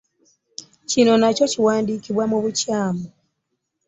[0.89, 3.05] Kino nakyo kiwandiikiddwa mu bukyamu.